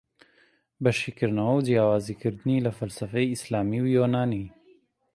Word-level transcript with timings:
بە 0.83 0.91
شیکردنەوەو 0.99 1.65
جیاوزی 1.67 2.19
کردنی 2.21 2.63
لە 2.65 2.71
فەلسەفەی 2.77 3.31
ئیسلامی 3.31 3.81
و 3.83 3.91
یۆنانی 3.97 4.45